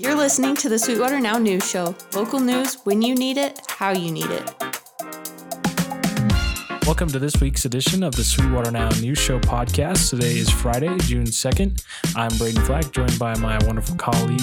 [0.00, 1.94] You're listening to the Sweetwater Now News Show.
[2.14, 4.50] Local news when you need it, how you need it.
[6.86, 10.08] Welcome to this week's edition of the Sweetwater Now News Show podcast.
[10.08, 11.84] Today is Friday, June 2nd.
[12.16, 14.40] I'm Brayden Flack, joined by my wonderful colleague,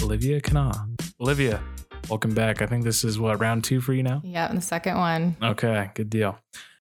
[0.00, 0.86] Olivia Kana.
[1.20, 1.60] Olivia,
[2.08, 2.62] welcome back.
[2.62, 4.22] I think this is what, round two for you now?
[4.24, 5.36] Yeah, the second one.
[5.42, 6.38] Okay, good deal.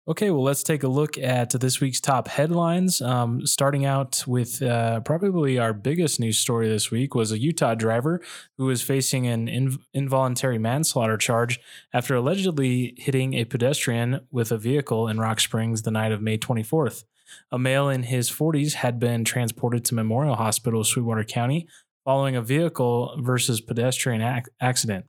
[0.09, 3.01] Okay, well, let's take a look at this week's top headlines.
[3.01, 7.75] Um, starting out with uh, probably our biggest news story this week was a Utah
[7.75, 8.21] driver
[8.57, 11.59] who is facing an inv- involuntary manslaughter charge
[11.91, 16.37] after allegedly hitting a pedestrian with a vehicle in Rock Springs the night of May
[16.37, 17.03] 24th.
[17.51, 21.67] A male in his 40s had been transported to Memorial Hospital, Sweetwater County,
[22.05, 25.07] following a vehicle versus pedestrian ac- accident.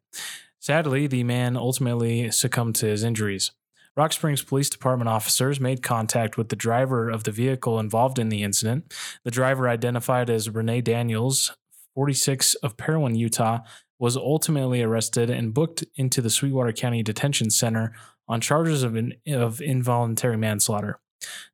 [0.58, 3.52] Sadly, the man ultimately succumbed to his injuries.
[3.96, 8.28] Rock Springs Police Department officers made contact with the driver of the vehicle involved in
[8.28, 8.94] the incident.
[9.24, 11.56] The driver, identified as Renee Daniels,
[11.94, 13.60] 46 of Parowan, Utah,
[13.98, 17.92] was ultimately arrested and booked into the Sweetwater County Detention Center
[18.28, 21.00] on charges of, in, of involuntary manslaughter.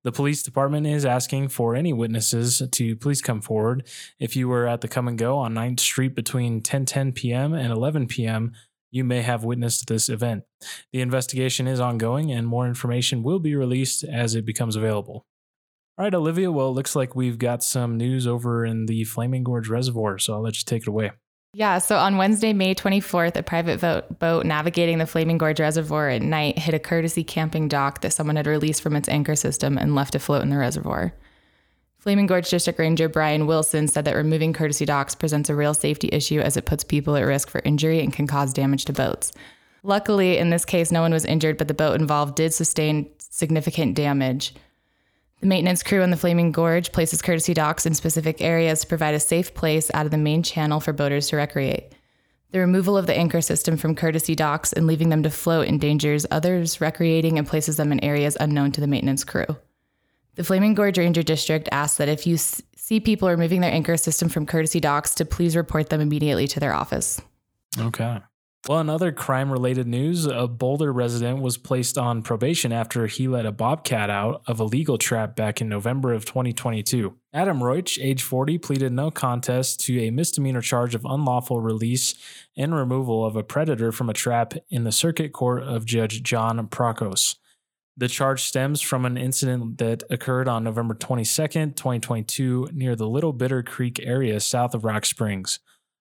[0.02, 3.88] The police department is asking for any witnesses to please come forward.
[4.18, 7.54] If you were at the come and go on 9th Street between 10:10 p.m.
[7.54, 8.52] and 11 p.m.,
[8.94, 10.44] you may have witnessed this event.
[10.92, 15.26] The investigation is ongoing and more information will be released as it becomes available.
[15.98, 19.42] All right, Olivia, well, it looks like we've got some news over in the Flaming
[19.42, 21.10] Gorge Reservoir, so I'll let you take it away.
[21.54, 23.80] Yeah, so on Wednesday, May 24th, a private
[24.18, 28.36] boat, navigating the Flaming Gorge Reservoir at night hit a courtesy camping dock that someone
[28.36, 31.14] had released from its anchor system and left afloat in the reservoir.
[32.04, 36.10] Flaming Gorge District Ranger Brian Wilson said that removing courtesy docks presents a real safety
[36.12, 39.32] issue as it puts people at risk for injury and can cause damage to boats.
[39.82, 43.94] Luckily, in this case, no one was injured, but the boat involved did sustain significant
[43.94, 44.54] damage.
[45.40, 49.14] The maintenance crew on the Flaming Gorge places courtesy docks in specific areas to provide
[49.14, 51.94] a safe place out of the main channel for boaters to recreate.
[52.50, 56.26] The removal of the anchor system from courtesy docks and leaving them to float endangers
[56.30, 59.46] others recreating and places them in areas unknown to the maintenance crew.
[60.36, 64.28] The Flaming Gorge Ranger District asks that if you see people removing their anchor system
[64.28, 67.20] from courtesy docks, to please report them immediately to their office.
[67.78, 68.18] Okay.
[68.66, 73.28] Well, in other crime related news, a Boulder resident was placed on probation after he
[73.28, 77.14] let a bobcat out of a legal trap back in November of 2022.
[77.34, 82.14] Adam Roich, age 40, pleaded no contest to a misdemeanor charge of unlawful release
[82.56, 86.66] and removal of a predator from a trap in the circuit court of Judge John
[86.68, 87.36] Prokos.
[87.96, 93.32] The charge stems from an incident that occurred on November 22nd, 2022, near the Little
[93.32, 95.60] Bitter Creek area south of Rock Springs.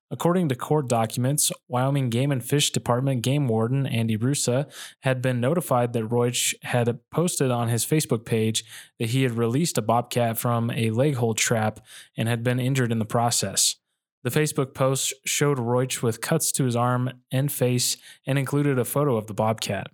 [0.09, 4.71] According to court documents, Wyoming Game and Fish Department Game Warden Andy Rusa
[5.01, 8.63] had been notified that Roich had posted on his Facebook page
[8.97, 11.79] that he had released a bobcat from a leg hold trap
[12.17, 13.75] and had been injured in the process.
[14.23, 18.85] The Facebook post showed Roich with cuts to his arm and face and included a
[18.85, 19.87] photo of the bobcat.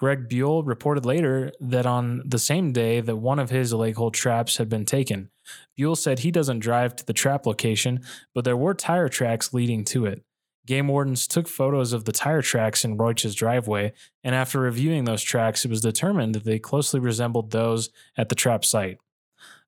[0.00, 4.14] Greg Buell reported later that on the same day that one of his leg hold
[4.14, 5.28] traps had been taken.
[5.76, 8.00] Buell said he doesn't drive to the trap location,
[8.34, 10.22] but there were tire tracks leading to it.
[10.64, 13.92] Game wardens took photos of the tire tracks in Roich's driveway,
[14.24, 18.34] and after reviewing those tracks, it was determined that they closely resembled those at the
[18.34, 18.96] trap site.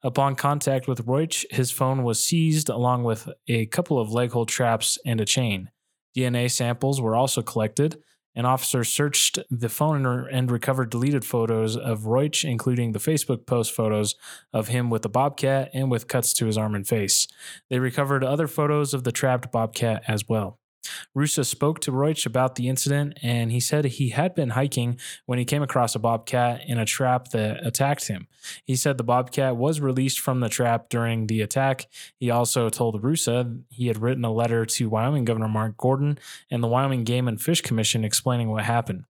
[0.03, 4.49] Upon contact with Roich, his phone was seized along with a couple of leg hold
[4.49, 5.70] traps and a chain.
[6.16, 8.03] DNA samples were also collected.
[8.34, 13.72] An officer searched the phone and recovered deleted photos of Roich, including the Facebook post
[13.72, 14.15] photos
[14.53, 17.28] of him with the bobcat and with cuts to his arm and face.
[17.69, 20.59] They recovered other photos of the trapped bobcat as well.
[21.16, 25.38] Rusa spoke to Roich about the incident, and he said he had been hiking when
[25.38, 28.26] he came across a bobcat in a trap that attacked him.
[28.65, 31.87] He said the bobcat was released from the trap during the attack.
[32.19, 36.19] He also told Rusa he had written a letter to Wyoming Governor Mark Gordon
[36.50, 39.04] and the Wyoming Game and Fish Commission explaining what happened.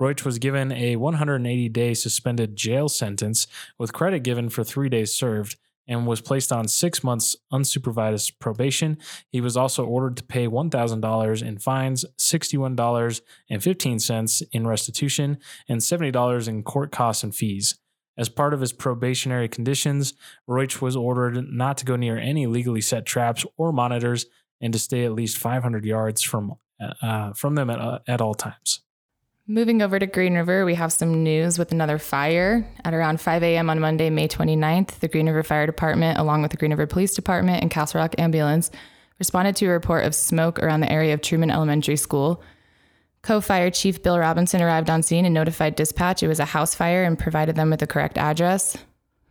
[0.00, 3.46] Roich was given a 180 day suspended jail sentence
[3.78, 5.56] with credit given for three days served
[5.88, 8.98] and was placed on six months unsupervised probation.
[9.30, 15.38] He was also ordered to pay $1,000 in fines, $61.15 in restitution,
[15.68, 17.78] and $70 in court costs and fees.
[18.18, 20.14] As part of his probationary conditions,
[20.48, 24.24] Roich was ordered not to go near any legally set traps or monitors
[24.60, 26.54] and to stay at least 500 yards from,
[27.02, 28.80] uh, from them at, uh, at all times.
[29.48, 32.66] Moving over to Green River, we have some news with another fire.
[32.84, 33.70] At around 5 a.m.
[33.70, 37.14] on Monday, May 29th, the Green River Fire Department, along with the Green River Police
[37.14, 38.72] Department and Castle Rock Ambulance,
[39.20, 42.42] responded to a report of smoke around the area of Truman Elementary School.
[43.22, 46.74] Co Fire Chief Bill Robinson arrived on scene and notified dispatch it was a house
[46.74, 48.76] fire and provided them with the correct address.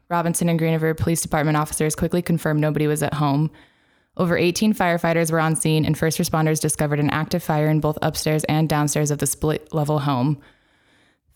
[0.07, 3.51] Robinson and Green River Police Department officers quickly confirmed nobody was at home.
[4.17, 7.97] Over 18 firefighters were on scene, and first responders discovered an active fire in both
[8.01, 10.39] upstairs and downstairs of the split level home.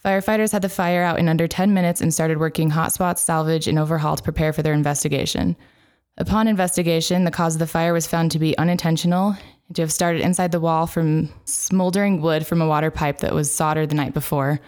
[0.03, 3.77] Firefighters had the fire out in under 10 minutes and started working hotspots, salvage, and
[3.77, 5.57] overhaul to prepare for their investigation.
[6.17, 9.35] Upon investigation, the cause of the fire was found to be unintentional
[9.67, 13.33] and to have started inside the wall from smoldering wood from a water pipe that
[13.33, 14.61] was soldered the night before.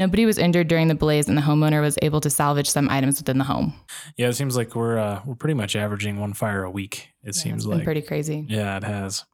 [0.00, 3.20] Nobody was injured during the blaze, and the homeowner was able to salvage some items
[3.20, 3.74] within the home.
[4.16, 7.10] Yeah, it seems like we're uh, we're pretty much averaging one fire a week.
[7.22, 8.46] It Yeah, seems it's been like pretty crazy.
[8.48, 9.26] Yeah, it has.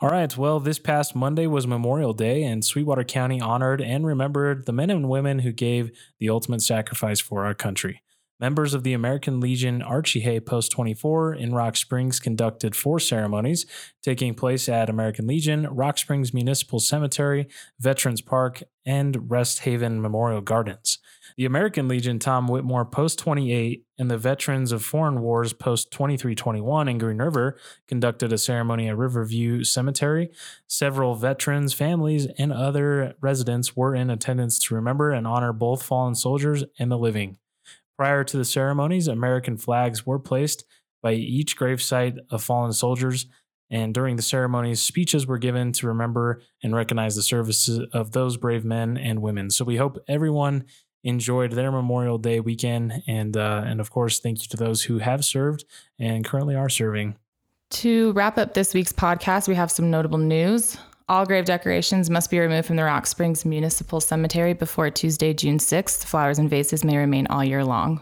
[0.00, 0.34] All right.
[0.36, 4.90] Well, this past Monday was Memorial Day, and Sweetwater County honored and remembered the men
[4.90, 5.90] and women who gave
[6.20, 8.00] the ultimate sacrifice for our country.
[8.40, 13.66] Members of the American Legion Archie Hay Post 24 in Rock Springs conducted four ceremonies
[14.02, 17.48] taking place at American Legion, Rock Springs Municipal Cemetery,
[17.78, 20.98] Veterans Park, and Rest Haven Memorial Gardens.
[21.36, 26.88] The American Legion Tom Whitmore Post 28 and the Veterans of Foreign Wars Post 2321
[26.88, 30.30] in Green River conducted a ceremony at Riverview Cemetery.
[30.66, 36.14] Several veterans, families, and other residents were in attendance to remember and honor both fallen
[36.14, 37.36] soldiers and the living.
[38.00, 40.64] Prior to the ceremonies, American flags were placed
[41.02, 43.26] by each gravesite of fallen soldiers,
[43.68, 48.38] and during the ceremonies, speeches were given to remember and recognize the services of those
[48.38, 49.50] brave men and women.
[49.50, 50.64] So we hope everyone
[51.04, 54.96] enjoyed their Memorial Day weekend, and uh, and of course, thank you to those who
[54.96, 55.66] have served
[55.98, 57.16] and currently are serving.
[57.68, 60.78] To wrap up this week's podcast, we have some notable news.
[61.10, 65.58] All grave decorations must be removed from the Rock Springs Municipal Cemetery before Tuesday, June
[65.58, 66.04] 6th.
[66.04, 68.00] Flowers and vases may remain all year long.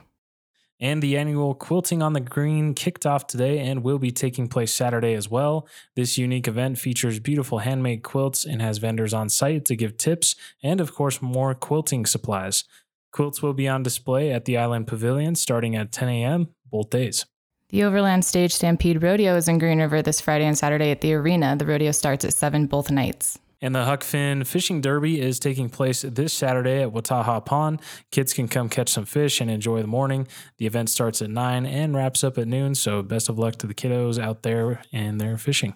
[0.79, 4.75] And the annual Quilting on the Green kicked off today and will be taking place
[4.75, 5.67] Saturday as well.
[5.97, 10.37] This unique event features beautiful handmade quilts and has vendors on site to give tips
[10.63, 12.65] and, of course, more quilting supplies.
[13.11, 16.49] Quilts will be on display at the Island Pavilion starting at 10 a.m.
[16.71, 17.25] both days.
[17.71, 21.13] The Overland Stage Stampede Rodeo is in Green River this Friday and Saturday at the
[21.13, 21.55] arena.
[21.55, 23.39] The rodeo starts at 7 both nights.
[23.61, 27.83] And the Huck Finn Fishing Derby is taking place this Saturday at Wataha Pond.
[28.11, 30.27] Kids can come catch some fish and enjoy the morning.
[30.57, 33.67] The event starts at 9 and wraps up at noon, so best of luck to
[33.67, 35.75] the kiddos out there and their fishing.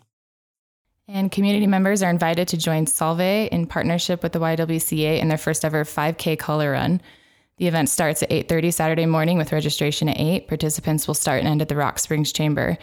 [1.08, 5.36] And community members are invited to join Solve in partnership with the YWCA in their
[5.36, 7.02] first ever 5K color run.
[7.62, 10.48] The event starts at 8:30 Saturday morning with registration at 8.
[10.48, 12.76] Participants will start and end at the Rock Springs Chamber.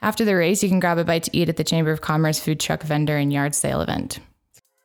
[0.00, 2.38] After the race, you can grab a bite to eat at the Chamber of Commerce
[2.38, 4.20] food truck vendor and yard sale event.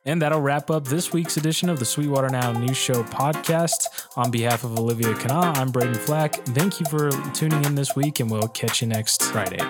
[0.04, 3.86] And that'll wrap up this week's edition of the Sweetwater Now News Show podcast.
[4.16, 6.34] On behalf of Olivia Kana, I'm Brayden Flack.
[6.46, 9.60] Thank you for tuning in this week, and we'll catch you next Friday.